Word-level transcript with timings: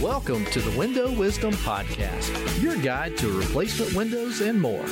Welcome 0.00 0.46
to 0.46 0.60
the 0.62 0.78
Window 0.78 1.12
Wisdom 1.12 1.52
Podcast, 1.52 2.62
your 2.62 2.74
guide 2.76 3.18
to 3.18 3.38
replacement 3.38 3.92
windows 3.92 4.40
and 4.40 4.58
more. 4.58 4.82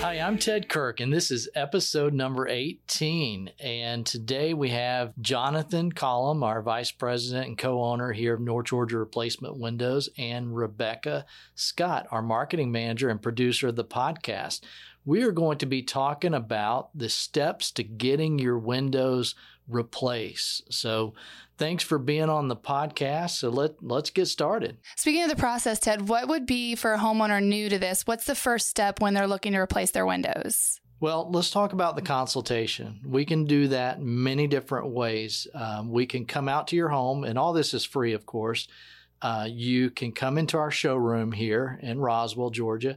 Hi, 0.00 0.18
I'm 0.18 0.36
Ted 0.36 0.68
Kirk, 0.68 0.98
and 0.98 1.12
this 1.12 1.30
is 1.30 1.48
episode 1.54 2.12
number 2.12 2.48
18. 2.48 3.52
And 3.60 4.04
today 4.04 4.52
we 4.52 4.70
have 4.70 5.14
Jonathan 5.20 5.92
Collum, 5.92 6.42
our 6.42 6.60
vice 6.60 6.90
president 6.90 7.46
and 7.46 7.56
co 7.56 7.84
owner 7.84 8.10
here 8.10 8.34
of 8.34 8.40
North 8.40 8.66
Georgia 8.66 8.98
Replacement 8.98 9.56
Windows, 9.56 10.08
and 10.18 10.56
Rebecca 10.56 11.24
Scott, 11.54 12.08
our 12.10 12.22
marketing 12.22 12.72
manager 12.72 13.10
and 13.10 13.22
producer 13.22 13.68
of 13.68 13.76
the 13.76 13.84
podcast. 13.84 14.60
We 15.06 15.22
are 15.22 15.32
going 15.32 15.58
to 15.58 15.66
be 15.66 15.82
talking 15.82 16.34
about 16.34 16.90
the 16.94 17.08
steps 17.08 17.70
to 17.72 17.82
getting 17.82 18.38
your 18.38 18.58
windows 18.58 19.34
replaced. 19.68 20.72
So, 20.72 21.14
thanks 21.58 21.82
for 21.82 21.98
being 21.98 22.28
on 22.28 22.48
the 22.48 22.56
podcast. 22.56 23.30
So 23.30 23.48
let 23.48 23.82
let's 23.82 24.10
get 24.10 24.26
started. 24.26 24.78
Speaking 24.96 25.22
of 25.22 25.30
the 25.30 25.36
process, 25.36 25.78
Ted, 25.78 26.08
what 26.08 26.28
would 26.28 26.46
be 26.46 26.74
for 26.74 26.92
a 26.92 26.98
homeowner 26.98 27.42
new 27.42 27.68
to 27.68 27.78
this? 27.78 28.02
What's 28.06 28.26
the 28.26 28.34
first 28.34 28.68
step 28.68 29.00
when 29.00 29.14
they're 29.14 29.26
looking 29.26 29.52
to 29.52 29.58
replace 29.58 29.92
their 29.92 30.06
windows? 30.06 30.80
Well, 30.98 31.30
let's 31.30 31.50
talk 31.50 31.74
about 31.74 31.94
the 31.94 32.02
consultation. 32.02 33.00
We 33.04 33.26
can 33.26 33.44
do 33.44 33.68
that 33.68 34.00
many 34.00 34.46
different 34.46 34.88
ways. 34.88 35.46
Um, 35.54 35.90
we 35.90 36.06
can 36.06 36.24
come 36.24 36.48
out 36.48 36.68
to 36.68 36.76
your 36.76 36.88
home, 36.88 37.22
and 37.22 37.38
all 37.38 37.52
this 37.52 37.74
is 37.74 37.84
free, 37.84 38.14
of 38.14 38.24
course. 38.24 38.66
Uh, 39.20 39.46
you 39.50 39.90
can 39.90 40.12
come 40.12 40.38
into 40.38 40.56
our 40.56 40.70
showroom 40.70 41.32
here 41.32 41.78
in 41.82 42.00
Roswell, 42.00 42.48
Georgia. 42.48 42.96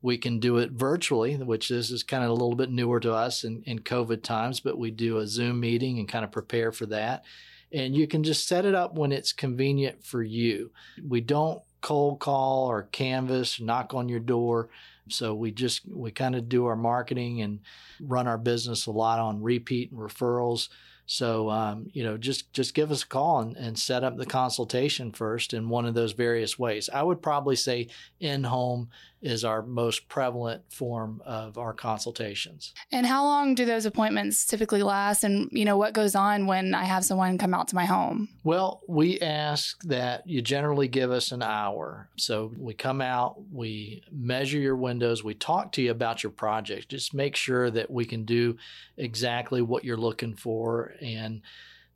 We 0.00 0.18
can 0.18 0.38
do 0.38 0.58
it 0.58 0.70
virtually, 0.70 1.36
which 1.36 1.68
this 1.68 1.90
is 1.90 2.02
kind 2.02 2.22
of 2.22 2.30
a 2.30 2.34
little 2.34 2.54
bit 2.54 2.70
newer 2.70 3.00
to 3.00 3.12
us 3.12 3.44
in, 3.44 3.62
in 3.64 3.80
COVID 3.80 4.22
times, 4.22 4.60
but 4.60 4.78
we 4.78 4.90
do 4.90 5.18
a 5.18 5.26
Zoom 5.26 5.60
meeting 5.60 5.98
and 5.98 6.08
kind 6.08 6.24
of 6.24 6.30
prepare 6.30 6.70
for 6.70 6.86
that 6.86 7.24
and 7.72 7.94
you 7.94 8.06
can 8.06 8.22
just 8.22 8.46
set 8.46 8.64
it 8.64 8.74
up 8.74 8.94
when 8.94 9.12
it's 9.12 9.32
convenient 9.32 10.04
for 10.04 10.22
you. 10.22 10.70
We 11.06 11.20
don't 11.20 11.62
cold 11.80 12.18
call 12.18 12.66
or 12.66 12.84
canvas, 12.84 13.60
knock 13.60 13.94
on 13.94 14.08
your 14.08 14.20
door. 14.20 14.68
So 15.08 15.34
we 15.34 15.52
just, 15.52 15.82
we 15.88 16.10
kind 16.10 16.34
of 16.34 16.48
do 16.48 16.66
our 16.66 16.76
marketing 16.76 17.40
and 17.42 17.60
run 18.00 18.26
our 18.26 18.38
business 18.38 18.86
a 18.86 18.90
lot 18.90 19.18
on 19.18 19.42
repeat 19.42 19.90
and 19.90 20.00
referrals. 20.00 20.68
So, 21.10 21.48
um, 21.48 21.88
you 21.94 22.04
know, 22.04 22.18
just, 22.18 22.52
just 22.52 22.74
give 22.74 22.92
us 22.92 23.02
a 23.02 23.06
call 23.06 23.40
and, 23.40 23.56
and 23.56 23.78
set 23.78 24.04
up 24.04 24.18
the 24.18 24.26
consultation 24.26 25.10
first 25.10 25.54
in 25.54 25.70
one 25.70 25.86
of 25.86 25.94
those 25.94 26.12
various 26.12 26.58
ways. 26.58 26.90
I 26.92 27.02
would 27.02 27.22
probably 27.22 27.56
say 27.56 27.88
in 28.20 28.44
home 28.44 28.90
is 29.20 29.44
our 29.44 29.62
most 29.62 30.08
prevalent 30.08 30.62
form 30.72 31.20
of 31.26 31.58
our 31.58 31.72
consultations. 31.72 32.72
And 32.92 33.04
how 33.04 33.24
long 33.24 33.54
do 33.54 33.64
those 33.64 33.84
appointments 33.84 34.46
typically 34.46 34.82
last? 34.82 35.24
And, 35.24 35.48
you 35.50 35.64
know, 35.64 35.76
what 35.76 35.92
goes 35.92 36.14
on 36.14 36.46
when 36.46 36.74
I 36.74 36.84
have 36.84 37.04
someone 37.04 37.38
come 37.38 37.52
out 37.52 37.68
to 37.68 37.74
my 37.74 37.84
home? 37.84 38.28
Well, 38.44 38.82
we 38.86 39.18
ask 39.20 39.82
that 39.84 40.26
you 40.28 40.40
generally 40.40 40.88
give 40.88 41.10
us 41.10 41.32
an 41.32 41.42
hour. 41.42 42.08
So 42.16 42.52
we 42.56 42.74
come 42.74 43.00
out, 43.00 43.36
we 43.52 44.04
measure 44.12 44.58
your 44.58 44.76
windows, 44.76 45.24
we 45.24 45.34
talk 45.34 45.72
to 45.72 45.82
you 45.82 45.90
about 45.90 46.22
your 46.22 46.30
project. 46.30 46.88
Just 46.90 47.12
make 47.12 47.34
sure 47.34 47.70
that 47.70 47.90
we 47.90 48.04
can 48.04 48.24
do 48.24 48.56
exactly 48.96 49.62
what 49.62 49.84
you're 49.84 49.96
looking 49.96 50.34
for 50.34 50.92
and 51.02 51.42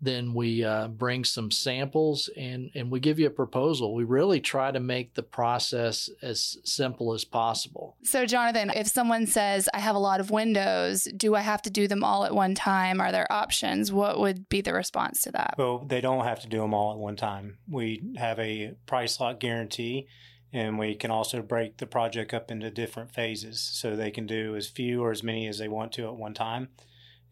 then 0.03 0.35
we 0.35 0.65
uh, 0.65 0.89
bring 0.89 1.25
some 1.25 1.53
samples 1.53 2.29
and, 2.37 2.73
and 2.75 2.91
we 2.91 2.99
give 2.99 3.21
you 3.21 3.29
a 3.29 3.31
proposal. 3.31 3.95
We 3.95 4.03
really 4.03 4.41
try 4.41 4.73
to 4.73 4.81
make 4.81 5.15
the 5.15 5.23
process 5.23 6.11
as 6.21 6.59
simple 6.65 7.15
as 7.15 7.25
possible. 7.25 7.97
So, 8.03 8.27
Jonathan, 8.27 8.73
if 8.75 8.89
someone 8.89 9.29
says, 9.29 9.69
I 9.73 9.79
have 9.79 9.95
a 9.95 10.01
lot 10.01 10.19
of 10.19 10.33
windows, 10.33 11.05
do 11.17 11.37
I 11.37 11.41
have 11.41 11.63
to 11.63 11.71
do 11.71 11.87
them 11.87 12.03
all 12.03 12.25
at 12.25 12.35
one 12.35 12.57
time? 12.57 13.01
Are 13.01 13.13
there 13.13 13.31
options? 13.31 13.93
What 13.93 14.19
would 14.19 14.49
be 14.49 14.61
the 14.61 14.75
response 14.75 15.23
to 15.23 15.31
that? 15.33 15.55
Well, 15.57 15.85
they 15.87 16.01
don't 16.01 16.25
have 16.25 16.41
to 16.41 16.49
do 16.49 16.59
them 16.59 16.75
all 16.75 16.93
at 16.93 16.99
one 16.99 17.17
time. 17.17 17.59
We 17.71 18.03
have 18.17 18.41
a 18.41 18.75
price 18.87 19.21
lock 19.21 19.39
guarantee 19.39 20.09
and 20.53 20.79
we 20.79 20.97
can 20.97 21.11
also 21.11 21.41
break 21.43 21.79
the 21.79 21.87
project 21.87 22.35
up 22.35 22.51
into 22.51 22.71
different 22.71 23.15
phases 23.15 23.61
so 23.61 23.95
they 23.95 24.11
can 24.11 24.27
do 24.27 24.55
as 24.57 24.67
few 24.67 25.03
or 25.03 25.13
as 25.13 25.23
many 25.23 25.47
as 25.47 25.59
they 25.59 25.69
want 25.69 25.93
to 25.93 26.07
at 26.07 26.17
one 26.17 26.35
time. 26.35 26.69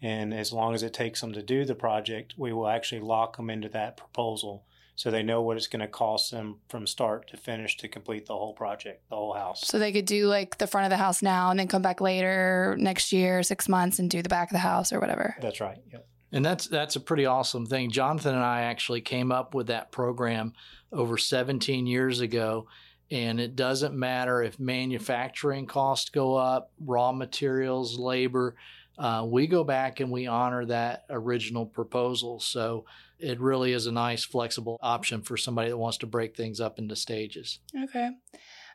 And 0.03 0.33
as 0.33 0.53
long 0.53 0.75
as 0.75 0.83
it 0.83 0.94
takes 0.94 1.21
them 1.21 1.33
to 1.33 1.43
do 1.43 1.65
the 1.65 1.75
project, 1.75 2.34
we 2.37 2.53
will 2.53 2.69
actually 2.69 3.00
lock 3.00 3.37
them 3.37 3.50
into 3.50 3.69
that 3.71 3.97
proposal 3.97 4.65
so 5.00 5.11
they 5.11 5.22
know 5.22 5.41
what 5.41 5.56
it's 5.56 5.66
going 5.66 5.81
to 5.81 5.88
cost 5.88 6.31
them 6.31 6.56
from 6.69 6.87
start 6.87 7.27
to 7.28 7.38
finish 7.38 7.78
to 7.78 7.88
complete 7.88 8.27
the 8.27 8.34
whole 8.34 8.53
project, 8.53 9.09
the 9.09 9.16
whole 9.16 9.33
house. 9.33 9.66
So 9.66 9.78
they 9.78 9.93
could 9.93 10.05
do 10.05 10.27
like 10.27 10.59
the 10.59 10.66
front 10.66 10.84
of 10.84 10.91
the 10.91 10.99
house 10.99 11.22
now 11.22 11.49
and 11.49 11.59
then 11.59 11.69
come 11.69 11.81
back 11.81 12.03
later 12.03 12.77
next 12.78 13.10
year, 13.10 13.43
six 13.43 13.66
months, 13.66 13.99
and 13.99 14.10
do 14.10 14.21
the 14.21 14.28
back 14.28 14.50
of 14.50 14.53
the 14.53 14.59
house 14.59 14.93
or 14.93 15.00
whatever. 15.00 15.37
That's 15.41 15.59
right. 15.59 15.78
Yep. 15.91 16.06
And 16.33 16.44
that's 16.44 16.66
that's 16.66 16.97
a 16.97 17.00
pretty 17.00 17.25
awesome 17.25 17.65
thing. 17.65 17.91
Jonathan 17.91 18.34
and 18.34 18.44
I 18.44 18.62
actually 18.62 19.00
came 19.00 19.33
up 19.33 19.55
with 19.55 19.69
that 19.69 19.91
program 19.91 20.53
over 20.93 21.16
17 21.16 21.87
years 21.87 22.21
ago. 22.21 22.66
And 23.10 23.41
it 23.41 23.56
doesn't 23.56 23.94
matter 23.94 24.43
if 24.43 24.60
manufacturing 24.60 25.66
costs 25.66 26.10
go 26.10 26.37
up, 26.37 26.72
raw 26.78 27.10
materials, 27.10 27.99
labor, 27.99 28.55
uh, 29.00 29.25
we 29.25 29.47
go 29.47 29.65
back 29.65 30.00
and 30.00 30.11
we 30.11 30.27
honor 30.27 30.66
that 30.66 31.05
original 31.09 31.65
proposal. 31.65 32.38
So 32.38 32.84
it 33.19 33.41
really 33.41 33.72
is 33.72 33.87
a 33.87 33.93
nice, 33.93 34.25
flexible 34.25 34.77
option 34.83 35.22
for 35.22 35.38
somebody 35.38 35.71
that 35.71 35.77
wants 35.78 35.99
to 35.99 36.06
break 36.06 36.37
things 36.37 36.61
up 36.61 36.78
into 36.78 36.94
stages. 36.94 37.60
Okay. 37.84 38.10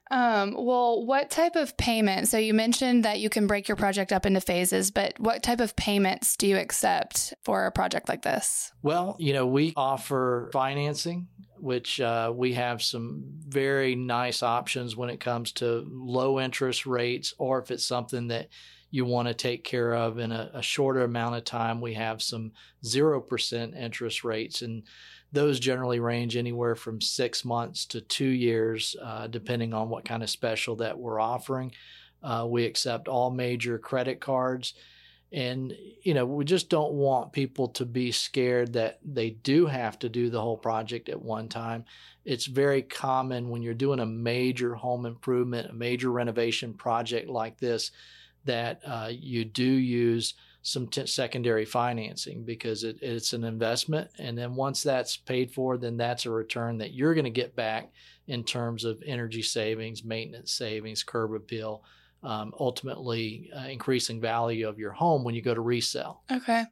Um, 0.09 0.56
well, 0.58 1.06
what 1.06 1.30
type 1.30 1.56
of 1.56 1.78
payment? 1.78 2.28
So 2.28 2.40
you 2.40 2.56
mentioned 2.56 3.06
that 3.06 3.19
you 3.19 3.30
can 3.30 3.46
break 3.46 3.68
your 3.68 3.75
project 3.75 4.12
up 4.12 4.25
into 4.25 4.41
phases, 4.41 4.90
but 4.90 5.19
what 5.19 5.44
type 5.44 5.59
of 5.59 5.75
payments 5.75 6.35
do 6.35 6.47
you 6.47 6.58
accept 6.58 7.34
for 7.44 7.68
a 7.68 7.72
project 7.72 8.09
like 8.09 8.24
this? 8.24 8.72
Well, 8.81 9.16
you 9.19 9.34
know, 9.34 9.46
we 9.46 9.74
offer 9.75 10.50
financing, 10.53 11.28
which 11.58 12.02
uh, 12.02 12.31
we 12.35 12.53
have 12.53 12.81
some 12.81 13.25
very 13.47 13.96
nice 13.96 14.41
options 14.41 14.96
when 14.96 15.09
it 15.09 15.19
comes 15.19 15.52
to 15.53 15.85
low 15.88 16.40
interest 16.40 16.85
rates, 16.88 17.34
or 17.38 17.59
if 17.59 17.69
it's 17.69 17.85
something 17.85 18.28
that 18.28 18.50
you 18.95 19.03
want 19.03 19.28
to 19.28 19.33
take 19.33 19.66
care 19.66 19.94
of 19.94 20.19
in 20.19 20.31
a, 20.31 20.50
a 20.53 20.61
shorter 20.61 21.03
amount 21.03 21.35
of 21.35 21.44
time. 21.44 21.81
We 21.81 21.95
have 21.95 22.22
some 22.22 22.53
0% 22.85 23.78
interest 23.78 24.23
rates, 24.23 24.61
and 24.61 24.83
those 25.33 25.59
generally 25.59 26.00
range 26.00 26.38
anywhere 26.38 26.75
from 26.75 27.01
six 27.01 27.44
months 27.44 27.85
to 27.88 28.00
two 28.00 28.29
years, 28.29 28.95
uh, 29.03 29.28
depending 29.28 29.73
on 29.73 29.89
what 29.89 30.05
kind 30.05 30.23
of 30.23 30.29
special 30.29 30.78
that 30.78 30.97
we're 30.97 31.19
offering. 31.19 31.73
Uh, 32.23 32.47
we 32.50 32.63
accept 32.63 33.09
all 33.09 33.31
major 33.31 33.78
credit 33.78 34.22
cards. 34.22 34.75
And, 35.34 35.73
you 36.01 36.13
know, 36.13 36.25
we 36.25 36.45
just 36.45 36.69
don't 36.69 36.94
want 36.94 37.34
people 37.34 37.67
to 37.69 37.85
be 37.85 38.13
scared 38.13 38.72
that 38.73 39.00
they 39.03 39.31
do 39.31 39.66
have 39.66 40.00
to 40.00 40.07
do 40.07 40.29
the 40.29 40.39
whole 40.39 40.55
project 40.55 41.09
at 41.09 41.22
one 41.22 41.50
time. 41.50 41.84
It's 42.23 42.45
very 42.45 42.81
common 42.81 43.50
when 43.50 43.61
you're 43.61 43.73
doing 43.73 44.00
a 44.00 44.05
major 44.05 44.73
home 44.73 45.05
improvement, 45.05 45.72
a 45.72 45.73
major 45.73 46.09
renovation 46.09 46.73
project 46.75 47.28
like 47.28 47.59
this, 47.59 47.91
that 48.45 48.81
uh, 48.85 49.09
you 49.11 49.45
do 49.45 49.63
use 49.63 50.33
some 50.61 50.88
t- 50.88 51.06
secondary 51.06 51.66
financing 51.66 52.44
because 52.44 52.83
it, 52.83 52.97
it's 53.01 53.33
an 53.33 53.44
investment. 53.44 54.09
And 54.17 54.35
then 54.35 54.56
once 54.56 54.81
that's 54.81 55.16
paid 55.16 55.51
for, 55.51 55.78
then 55.78 55.97
that's 55.97 56.25
a 56.25 56.31
return 56.31 56.79
that 56.79 56.94
you're 56.94 57.13
going 57.13 57.25
to 57.25 57.29
get 57.29 57.55
back 57.55 57.91
in 58.28 58.44
terms 58.44 58.84
of 58.84 59.03
energy 59.05 59.44
savings, 59.44 60.03
maintenance 60.03 60.51
savings, 60.51 61.03
curb 61.03 61.34
appeal, 61.34 61.84
um, 62.23 62.51
ultimately 62.59 63.51
uh, 63.55 63.67
increasing 63.67 64.19
value 64.19 64.67
of 64.67 64.79
your 64.79 64.91
home 64.91 65.23
when 65.23 65.35
you 65.35 65.41
go 65.44 65.53
to 65.53 65.61
resell. 65.61 66.23
Okay. 66.31 66.63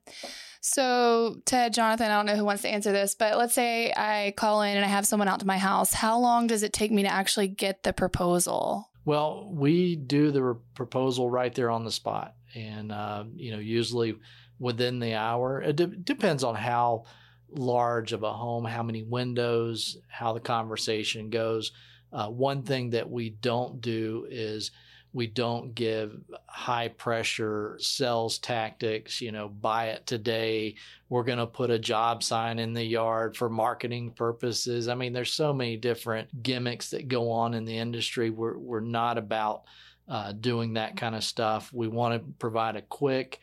So, 0.59 1.35
Ted, 1.45 1.73
Jonathan, 1.73 2.09
I 2.09 2.16
don't 2.16 2.25
know 2.25 2.35
who 2.35 2.45
wants 2.45 2.63
to 2.63 2.69
answer 2.69 2.91
this, 2.91 3.13
but 3.13 3.38
let's 3.38 3.53
say 3.53 3.94
I 3.95 4.33
call 4.35 4.63
in 4.63 4.75
and 4.75 4.85
I 4.85 4.88
have 4.88 5.06
someone 5.06 5.28
out 5.28 5.41
to 5.41 5.45
my 5.45 5.57
house. 5.57 5.94
How 5.94 6.17
long 6.17 6.47
does 6.47 6.63
it 6.63 6.73
take 6.73 6.91
me 6.91 7.03
to 7.03 7.09
actually 7.09 7.50
get 7.50 7.83
the 7.83 7.94
proposal? 7.94 8.89
Well, 9.06 9.50
we 9.52 9.96
do 9.96 10.31
the 10.31 10.58
proposal 10.75 11.30
right 11.30 11.53
there 11.53 11.69
on 11.69 11.84
the 11.84 11.91
spot, 11.91 12.36
and 12.56 12.91
uh, 12.91 13.25
you 13.36 13.52
know, 13.52 13.59
usually 13.59 14.16
within 14.59 15.00
the 15.00 15.16
hour. 15.16 15.62
It 15.62 15.75
de- 15.75 15.88
depends 15.88 16.44
on 16.44 16.56
how 16.56 17.03
large 17.50 18.13
of 18.13 18.24
a 18.24 18.34
home, 18.34 18.66
how 18.66 18.84
many 18.84 19.03
windows, 19.03 19.98
how 20.07 20.33
the 20.33 20.39
conversation 20.39 21.30
goes. 21.30 21.72
Uh, 22.12 22.27
one 22.27 22.63
thing 22.63 22.92
that 22.92 23.10
we 23.10 23.30
don't 23.30 23.81
do 23.81 24.25
is 24.30 24.72
we 25.13 25.27
don't 25.27 25.75
give 25.75 26.19
high 26.48 26.88
pressure 26.88 27.77
sales 27.80 28.39
tactics, 28.39 29.21
you 29.21 29.31
know, 29.31 29.48
buy 29.48 29.89
it 29.89 30.06
today. 30.07 30.75
We're 31.07 31.24
going 31.24 31.38
to 31.38 31.45
put 31.45 31.69
a 31.69 31.77
job 31.77 32.24
sign 32.24 32.57
in 32.57 32.74
the 32.74 32.83
yard 32.83 33.38
for 33.38 33.48
marketing 33.48 34.12
purposes. 34.12 34.88
I 34.88 34.95
mean, 34.95 35.13
there's 35.13 35.31
so 35.31 35.54
many 35.54 35.77
different 35.77 36.42
gimmicks 36.42 36.89
that 36.89 37.07
go 37.07 37.30
on 37.30 37.54
in 37.54 37.63
the 37.63 37.77
industry. 37.77 38.31
We're, 38.31 38.57
we're 38.57 38.80
not 38.80 39.19
about 39.19 39.63
uh, 40.07 40.31
doing 40.31 40.74
that 40.74 40.98
kind 40.98 41.15
of 41.15 41.24
stuff. 41.24 41.71
We 41.71 41.88
want 41.88 42.15
to 42.15 42.31
provide 42.39 42.75
a 42.75 42.81
quick, 42.81 43.39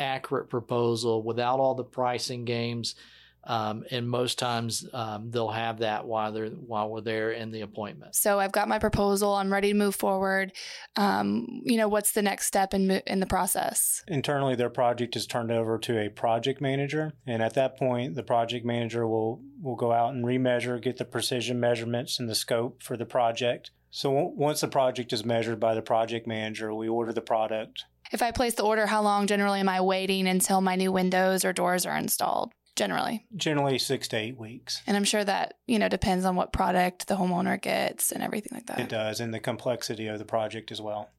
accurate 0.00 0.50
proposal 0.50 1.22
without 1.22 1.60
all 1.60 1.76
the 1.76 1.84
pricing 1.84 2.44
games. 2.44 2.96
Um, 3.44 3.84
and 3.90 4.08
most 4.08 4.38
times 4.38 4.86
um, 4.92 5.30
they'll 5.30 5.48
have 5.48 5.78
that 5.78 6.06
while 6.06 6.32
they're 6.32 6.48
while 6.48 6.88
we're 6.88 7.00
there 7.00 7.32
in 7.32 7.50
the 7.50 7.62
appointment. 7.62 8.14
So 8.14 8.38
I've 8.38 8.52
got 8.52 8.68
my 8.68 8.78
proposal. 8.78 9.34
I'm 9.34 9.52
ready 9.52 9.72
to 9.72 9.74
move 9.74 9.96
forward. 9.96 10.52
Um, 10.96 11.62
you 11.64 11.76
know, 11.76 11.88
what's 11.88 12.12
the 12.12 12.22
next 12.22 12.46
step 12.46 12.72
in 12.72 12.90
in 12.90 13.20
the 13.20 13.26
process? 13.26 14.04
Internally, 14.06 14.54
their 14.54 14.70
project 14.70 15.16
is 15.16 15.26
turned 15.26 15.50
over 15.50 15.78
to 15.78 15.98
a 15.98 16.08
project 16.08 16.60
manager, 16.60 17.14
and 17.26 17.42
at 17.42 17.54
that 17.54 17.76
point, 17.76 18.14
the 18.14 18.22
project 18.22 18.64
manager 18.64 19.06
will 19.06 19.42
will 19.60 19.76
go 19.76 19.92
out 19.92 20.14
and 20.14 20.24
remeasure, 20.24 20.80
get 20.80 20.98
the 20.98 21.04
precision 21.04 21.58
measurements 21.58 22.20
and 22.20 22.28
the 22.28 22.34
scope 22.34 22.82
for 22.82 22.96
the 22.96 23.06
project. 23.06 23.70
So 23.90 24.10
once 24.10 24.62
the 24.62 24.68
project 24.68 25.12
is 25.12 25.24
measured 25.24 25.60
by 25.60 25.74
the 25.74 25.82
project 25.82 26.26
manager, 26.26 26.74
we 26.74 26.88
order 26.88 27.12
the 27.12 27.20
product. 27.20 27.84
If 28.10 28.22
I 28.22 28.30
place 28.30 28.54
the 28.54 28.64
order, 28.64 28.86
how 28.86 29.02
long 29.02 29.26
generally 29.26 29.60
am 29.60 29.68
I 29.68 29.80
waiting 29.80 30.26
until 30.26 30.60
my 30.60 30.76
new 30.76 30.90
windows 30.92 31.44
or 31.44 31.52
doors 31.52 31.84
are 31.84 31.96
installed? 31.96 32.52
Generally? 32.76 33.26
Generally 33.36 33.78
six 33.78 34.08
to 34.08 34.16
eight 34.16 34.38
weeks. 34.38 34.82
And 34.86 34.96
I'm 34.96 35.04
sure 35.04 35.24
that, 35.24 35.54
you 35.66 35.78
know, 35.78 35.88
depends 35.88 36.24
on 36.24 36.36
what 36.36 36.52
product 36.52 37.08
the 37.08 37.16
homeowner 37.16 37.60
gets 37.60 38.12
and 38.12 38.22
everything 38.22 38.52
like 38.52 38.66
that. 38.66 38.80
It 38.80 38.88
does, 38.88 39.20
and 39.20 39.32
the 39.32 39.40
complexity 39.40 40.06
of 40.06 40.18
the 40.18 40.24
project 40.24 40.72
as 40.72 40.80
well. 40.80 41.10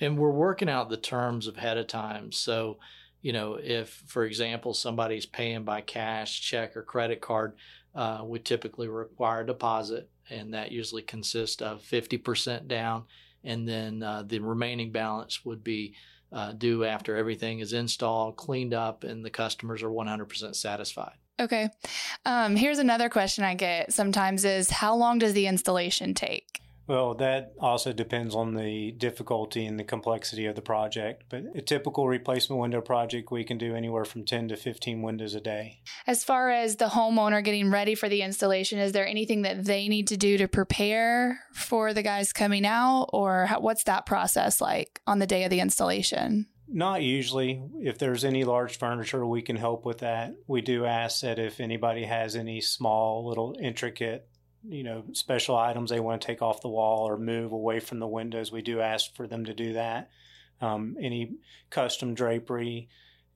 And 0.00 0.18
we're 0.18 0.30
working 0.30 0.68
out 0.68 0.90
the 0.90 0.96
terms 0.96 1.46
ahead 1.48 1.78
of 1.78 1.86
time. 1.86 2.32
So, 2.32 2.78
you 3.20 3.32
know, 3.32 3.54
if, 3.54 4.02
for 4.06 4.24
example, 4.24 4.74
somebody's 4.74 5.26
paying 5.26 5.64
by 5.64 5.80
cash, 5.80 6.40
check, 6.40 6.76
or 6.76 6.82
credit 6.82 7.20
card, 7.20 7.54
uh, 7.94 8.22
we 8.24 8.38
typically 8.38 8.88
require 8.88 9.42
a 9.42 9.46
deposit, 9.46 10.10
and 10.30 10.54
that 10.54 10.72
usually 10.72 11.02
consists 11.02 11.62
of 11.62 11.82
50% 11.82 12.66
down, 12.66 13.04
and 13.44 13.68
then 13.68 14.02
uh, 14.02 14.22
the 14.26 14.40
remaining 14.40 14.92
balance 14.92 15.44
would 15.44 15.62
be 15.62 15.94
uh, 16.32 16.52
due 16.52 16.84
after 16.84 17.16
everything 17.16 17.60
is 17.60 17.72
installed, 17.72 18.36
cleaned 18.36 18.74
up, 18.74 19.04
and 19.04 19.24
the 19.24 19.30
customers 19.30 19.82
are 19.82 19.90
100% 19.90 20.56
satisfied. 20.56 21.16
Okay. 21.40 21.68
Um, 22.24 22.56
here's 22.56 22.78
another 22.78 23.08
question 23.08 23.44
I 23.44 23.54
get 23.54 23.92
sometimes 23.92 24.44
is 24.44 24.70
how 24.70 24.94
long 24.94 25.18
does 25.18 25.32
the 25.32 25.46
installation 25.46 26.14
take? 26.14 26.61
Well, 26.86 27.14
that 27.14 27.52
also 27.60 27.92
depends 27.92 28.34
on 28.34 28.54
the 28.54 28.92
difficulty 28.92 29.64
and 29.66 29.78
the 29.78 29.84
complexity 29.84 30.46
of 30.46 30.56
the 30.56 30.62
project. 30.62 31.24
But 31.28 31.44
a 31.54 31.62
typical 31.62 32.08
replacement 32.08 32.60
window 32.60 32.80
project, 32.80 33.30
we 33.30 33.44
can 33.44 33.58
do 33.58 33.74
anywhere 33.74 34.04
from 34.04 34.24
10 34.24 34.48
to 34.48 34.56
15 34.56 35.02
windows 35.02 35.34
a 35.34 35.40
day. 35.40 35.80
As 36.06 36.24
far 36.24 36.50
as 36.50 36.76
the 36.76 36.86
homeowner 36.86 37.42
getting 37.42 37.70
ready 37.70 37.94
for 37.94 38.08
the 38.08 38.22
installation, 38.22 38.78
is 38.78 38.92
there 38.92 39.06
anything 39.06 39.42
that 39.42 39.64
they 39.64 39.88
need 39.88 40.08
to 40.08 40.16
do 40.16 40.38
to 40.38 40.48
prepare 40.48 41.40
for 41.52 41.94
the 41.94 42.02
guys 42.02 42.32
coming 42.32 42.66
out? 42.66 43.10
Or 43.12 43.46
how, 43.46 43.60
what's 43.60 43.84
that 43.84 44.06
process 44.06 44.60
like 44.60 45.00
on 45.06 45.18
the 45.18 45.26
day 45.26 45.44
of 45.44 45.50
the 45.50 45.60
installation? 45.60 46.46
Not 46.68 47.02
usually. 47.02 47.62
If 47.80 47.98
there's 47.98 48.24
any 48.24 48.44
large 48.44 48.78
furniture, 48.78 49.26
we 49.26 49.42
can 49.42 49.56
help 49.56 49.84
with 49.84 49.98
that. 49.98 50.34
We 50.46 50.62
do 50.62 50.86
ask 50.86 51.20
that 51.20 51.38
if 51.38 51.60
anybody 51.60 52.04
has 52.04 52.34
any 52.34 52.62
small, 52.62 53.28
little 53.28 53.54
intricate 53.60 54.26
you 54.68 54.82
know 54.82 55.04
special 55.12 55.56
items 55.56 55.90
they 55.90 56.00
want 56.00 56.20
to 56.20 56.26
take 56.26 56.42
off 56.42 56.60
the 56.60 56.68
wall 56.68 57.08
or 57.08 57.18
move 57.18 57.52
away 57.52 57.80
from 57.80 57.98
the 57.98 58.06
windows 58.06 58.52
we 58.52 58.62
do 58.62 58.80
ask 58.80 59.14
for 59.14 59.26
them 59.26 59.44
to 59.44 59.54
do 59.54 59.74
that. 59.74 60.10
Um, 60.60 60.96
any 61.00 61.32
custom 61.70 62.14
drapery 62.14 62.88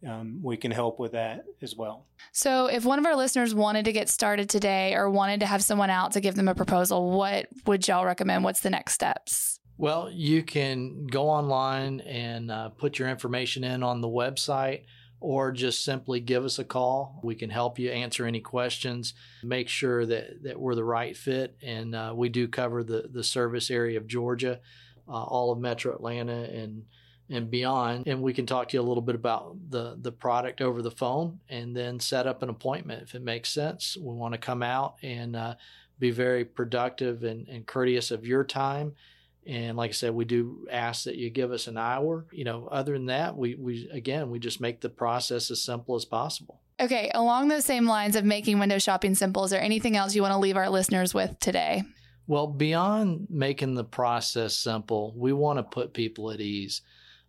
um, 0.07 0.41
we 0.43 0.57
can 0.57 0.71
help 0.71 1.01
with 1.01 1.13
that 1.13 1.45
as 1.63 1.75
well. 1.75 2.07
So 2.31 2.67
if 2.67 2.85
one 2.85 2.99
of 2.99 3.07
our 3.07 3.17
listeners 3.17 3.55
wanted 3.55 3.87
to 3.87 3.93
get 3.93 4.09
started 4.09 4.49
today 4.49 4.95
or 4.95 5.11
wanted 5.11 5.41
to 5.41 5.47
have 5.47 5.65
someone 5.65 5.91
out 5.91 6.13
to 6.13 6.21
give 6.21 6.35
them 6.35 6.49
a 6.49 6.55
proposal 6.55 7.11
what 7.11 7.49
would 7.67 7.87
y'all 7.89 8.05
recommend? 8.05 8.45
What's 8.45 8.61
the 8.61 8.71
next 8.71 8.93
steps? 8.93 9.59
Well 9.79 10.11
you 10.11 10.43
can 10.43 11.07
go 11.07 11.29
online 11.29 12.01
and 12.01 12.51
uh, 12.51 12.69
put 12.71 12.99
your 12.99 13.09
information 13.09 13.65
in 13.65 13.83
on 13.83 14.01
the 14.01 14.09
website 14.09 14.85
or 15.27 15.51
just 15.51 15.85
simply 15.85 16.21
give 16.21 16.45
us 16.45 16.61
a 16.61 16.65
call. 16.65 17.19
We 17.25 17.35
can 17.35 17.51
help 17.51 17.81
you 17.81 17.91
answer 17.91 18.27
any 18.27 18.39
questions, 18.39 19.13
make 19.43 19.69
sure 19.69 20.07
that, 20.07 20.45
that 20.45 20.61
we're 20.61 20.77
the 20.77 20.85
right 20.85 21.17
fit. 21.17 21.57
And 21.65 21.97
uh, 21.97 22.13
we 22.15 22.29
do 22.29 22.47
cover 22.47 22.85
the, 22.85 23.09
the 23.11 23.25
service 23.25 23.69
area 23.69 23.99
of 23.99 24.07
Georgia, 24.07 24.61
uh, 25.09 25.25
all 25.25 25.51
of 25.51 25.59
Metro 25.59 25.93
Atlanta, 25.93 26.45
and 26.45 26.85
and 27.29 27.51
beyond. 27.51 28.07
And 28.07 28.23
we 28.23 28.33
can 28.33 28.47
talk 28.47 28.69
to 28.69 28.77
you 28.77 28.81
a 28.81 28.87
little 28.87 29.03
bit 29.03 29.17
about 29.17 29.57
the, 29.69 29.99
the 30.01 30.13
product 30.13 30.61
over 30.61 30.81
the 30.81 30.93
phone 30.93 31.41
and 31.49 31.77
then 31.77 31.99
set 31.99 32.29
up 32.29 32.45
an 32.45 32.49
appointment 32.49 33.03
if 33.03 33.17
it 33.17 33.23
makes 33.23 33.49
sense. 33.51 33.97
We 33.97 34.15
want 34.15 34.35
to 34.35 34.39
come 34.39 34.63
out 34.63 34.95
and 35.03 35.35
uh, 35.35 35.57
be 35.99 36.13
very 36.13 36.45
productive 36.45 37.25
and, 37.25 37.49
and 37.49 37.67
courteous 37.67 38.13
of 38.13 38.25
your 38.25 38.45
time 38.45 38.95
and 39.47 39.77
like 39.77 39.91
I 39.91 39.93
said, 39.93 40.15
we 40.15 40.25
do 40.25 40.67
ask 40.71 41.05
that 41.05 41.17
you 41.17 41.31
give 41.31 41.53
us 41.53 41.69
an 41.69 41.79
hour. 41.79 42.27
You 42.33 42.45
know, 42.45 42.69
other 42.71 42.93
than 42.95 43.07
that, 43.07 43.37
we, 43.37 43.55
we 43.55 43.89
again, 43.93 44.31
we 44.31 44.39
just 44.39 44.61
make 44.61 44.81
the 44.81 44.89
process 44.89 45.51
as 45.51 45.63
simple 45.63 45.95
as 45.95 46.05
possible. 46.05 46.61
Okay, 46.81 47.11
along 47.15 47.49
those 47.49 47.65
same 47.65 47.87
lines 47.87 48.17
of 48.17 48.25
making 48.25 48.59
window 48.59 48.79
shopping 48.79 49.15
simple, 49.15 49.45
is 49.45 49.51
there 49.51 49.63
anything 49.63 49.97
else 49.97 50.15
you 50.15 50.23
want 50.23 50.33
to 50.33 50.39
leave 50.39 50.57
our 50.57 50.69
listeners 50.69 51.15
with 51.15 51.39
today? 51.39 51.83
Well, 52.27 52.49
beyond 52.49 53.29
making 53.31 53.75
the 53.75 53.85
process 53.85 54.55
simple, 54.55 55.15
we 55.17 55.33
want 55.33 55.59
to 55.59 55.63
put 55.63 55.95
people 55.95 56.31
at 56.33 56.41
ease. 56.41 56.83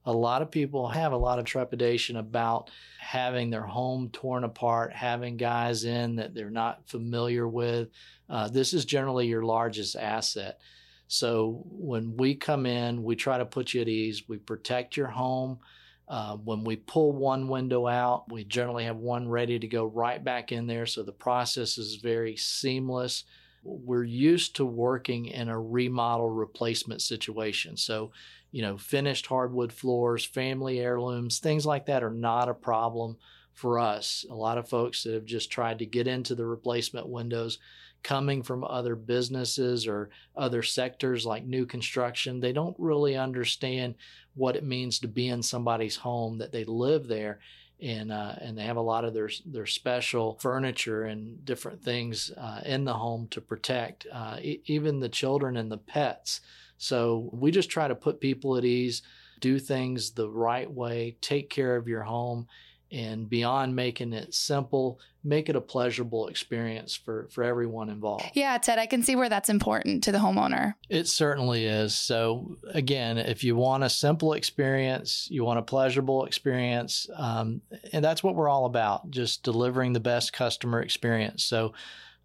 A 0.06 0.12
lot 0.12 0.42
of 0.42 0.50
people 0.50 0.88
have 0.88 1.12
a 1.12 1.18
lot 1.18 1.38
of 1.38 1.46
trepidation 1.46 2.18
about 2.18 2.72
having 3.00 3.50
their 3.50 3.66
home 3.66 4.10
torn 4.12 4.44
apart, 4.44 4.92
having 4.92 5.38
guys 5.38 5.84
in 5.84 6.16
that 6.16 6.34
they're 6.34 6.50
not 6.50 6.90
familiar 6.90 7.48
with. 7.48 7.90
Uh, 8.30 8.48
this 8.48 8.74
is 8.74 8.86
generally 8.86 9.28
your 9.28 9.44
largest 9.44 9.96
asset. 9.96 10.60
So 11.08 11.64
when 11.70 12.18
we 12.18 12.36
come 12.36 12.66
in, 12.66 13.04
we 13.04 13.16
try 13.16 13.38
to 13.38 13.46
put 13.46 13.74
you 13.74 13.82
at 13.82 13.88
ease. 13.88 14.28
We 14.28 14.38
protect 14.38 14.98
your 14.98 15.08
home. 15.08 15.60
Uh, 16.08 16.38
when 16.38 16.64
we 16.64 16.78
pull 16.78 17.12
one 17.12 17.48
window 17.48 17.88
out, 17.88 18.32
we 18.32 18.44
generally 18.46 18.86
have 18.86 18.98
one 18.98 19.28
ready 19.28 19.60
to 19.60 19.68
go 19.68 19.86
right 19.86 20.24
back 20.24 20.52
in 20.52 20.68
there. 20.68 20.86
So 20.86 21.04
the 21.04 21.12
process 21.12 21.78
is 21.78 21.96
very 21.96 22.38
seamless. 22.38 23.26
We're 23.64 24.04
used 24.04 24.56
to 24.58 24.66
working 24.66 25.26
in 25.26 25.50
a 25.50 25.60
remodel 25.60 26.30
replacement 26.30 27.02
situation. 27.02 27.76
So, 27.76 28.12
you 28.52 28.62
know, 28.62 28.78
finished 28.78 29.26
hardwood 29.26 29.74
floors, 29.74 30.24
family 30.24 30.80
heirlooms, 30.80 31.40
things 31.40 31.66
like 31.66 31.88
that 31.88 32.04
are 32.04 32.10
not 32.10 32.48
a 32.48 32.54
problem 32.54 33.18
for 33.54 33.80
us. 33.80 34.26
A 34.30 34.36
lot 34.36 34.58
of 34.58 34.70
folks 34.70 35.04
that 35.04 35.14
have 35.14 35.26
just 35.26 35.52
tried 35.52 35.80
to 35.80 35.86
get 35.86 36.08
into 36.08 36.36
the 36.36 36.46
replacement 36.46 37.10
windows 37.10 37.60
coming 38.04 38.44
from 38.44 38.64
other 38.64 38.96
businesses 38.96 39.88
or 39.88 40.10
other 40.36 40.64
sectors 40.64 41.26
like 41.26 41.46
new 41.46 41.66
construction, 41.66 42.40
they 42.40 42.54
don't 42.54 42.76
really 42.80 43.16
understand 43.18 43.96
what 44.36 44.56
it 44.56 44.64
means 44.64 45.00
to 45.00 45.08
be 45.08 45.28
in 45.30 45.42
somebody's 45.42 45.96
home, 45.98 46.38
that 46.38 46.52
they 46.52 46.64
live 46.64 47.08
there. 47.08 47.40
And, 47.80 48.12
uh, 48.12 48.34
and 48.42 48.58
they 48.58 48.64
have 48.64 48.78
a 48.78 48.82
lot 48.82 49.06
of 49.06 49.14
their 49.14 49.30
their 49.46 49.68
special 49.68 50.38
furniture 50.40 51.04
and 51.04 51.46
different 51.46 51.84
things 51.84 52.32
uh, 52.36 52.62
in 52.66 52.86
the 52.86 52.94
home 52.94 53.28
to 53.30 53.40
protect, 53.40 54.08
uh, 54.12 54.38
e- 54.42 54.62
even 54.66 55.00
the 55.00 55.10
children 55.10 55.58
and 55.58 55.72
the 55.72 55.78
pets. 55.78 56.42
So 56.78 57.30
we 57.32 57.52
just 57.52 57.70
try 57.70 57.88
to 57.88 57.94
put 57.94 58.20
people 58.20 58.58
at 58.58 58.66
ease, 58.66 59.04
do 59.42 59.60
things 59.60 60.10
the 60.10 60.28
right 60.28 60.72
way, 60.72 61.18
take 61.22 61.52
care 61.52 61.76
of 61.76 61.88
your 61.88 62.02
home, 62.02 62.48
and 62.92 63.30
beyond 63.30 63.76
making 63.76 64.14
it 64.14 64.34
simple 64.34 65.00
make 65.24 65.50
it 65.50 65.56
a 65.56 65.62
pleasurable 65.62 66.28
experience 66.28 66.96
for 66.96 67.28
for 67.30 67.44
everyone 67.44 67.90
involved. 67.90 68.26
Yeah 68.34 68.58
ted 68.58 68.80
i 68.80 68.86
can 68.86 69.04
see 69.04 69.16
where 69.16 69.30
that's 69.30 69.50
important 69.50 70.04
to 70.04 70.12
the 70.12 70.20
homeowner. 70.20 70.76
It 70.90 71.08
certainly 71.08 71.66
is. 71.66 71.96
So 71.96 72.58
again 72.74 73.18
if 73.18 73.44
you 73.44 73.56
want 73.56 73.84
a 73.84 73.90
simple 73.90 74.34
experience 74.34 75.28
you 75.30 75.44
want 75.44 75.60
a 75.60 75.64
pleasurable 75.64 76.26
experience 76.26 77.08
um, 77.16 77.62
and 77.92 78.04
that's 78.04 78.24
what 78.24 78.36
we're 78.36 78.50
all 78.50 78.66
about 78.66 79.12
just 79.12 79.44
delivering 79.44 79.94
the 79.94 80.00
best 80.00 80.34
customer 80.34 80.82
experience. 80.82 81.44
So 81.44 81.74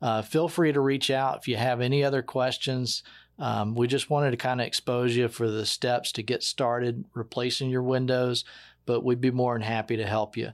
uh, 0.02 0.22
feel 0.22 0.48
free 0.48 0.72
to 0.72 0.80
reach 0.80 1.10
out 1.10 1.38
if 1.38 1.48
you 1.48 1.56
have 1.56 1.80
any 1.80 2.02
other 2.02 2.22
questions. 2.22 3.04
Um, 3.38 3.74
we 3.74 3.86
just 3.86 4.10
wanted 4.10 4.32
to 4.32 4.36
kind 4.36 4.60
of 4.60 4.66
expose 4.66 5.16
you 5.16 5.28
for 5.28 5.48
the 5.48 5.64
steps 5.64 6.12
to 6.12 6.22
get 6.22 6.42
started 6.42 7.04
replacing 7.14 7.70
your 7.70 7.82
windows 7.82 8.44
but 8.86 9.04
we'd 9.04 9.20
be 9.20 9.30
more 9.30 9.54
than 9.54 9.62
happy 9.62 9.96
to 9.96 10.06
help 10.06 10.36
you. 10.36 10.52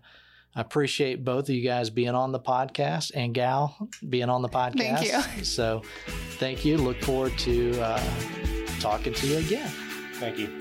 I 0.55 0.61
appreciate 0.61 1.25
both 1.25 1.49
of 1.49 1.55
you 1.55 1.63
guys 1.63 1.91
being 1.91 2.15
on 2.15 2.33
the 2.33 2.41
podcast 2.41 3.13
and 3.15 3.33
Gal 3.35 3.89
being 4.09 4.29
on 4.29 4.43
the 4.43 4.49
podcast. 4.61 4.99
Thank 5.07 5.37
you. 5.39 5.45
So, 5.45 5.83
thank 6.39 6.65
you. 6.65 6.79
Look 6.79 7.01
forward 7.03 7.37
to 7.39 7.81
uh, 7.81 8.03
talking 8.81 9.13
to 9.13 9.27
you 9.27 9.39
again. 9.39 9.69
Thank 10.15 10.39
you. 10.39 10.61